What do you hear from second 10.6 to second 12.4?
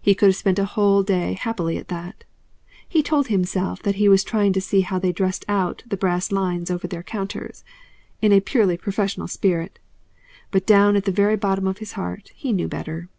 down at the very bottom of his heart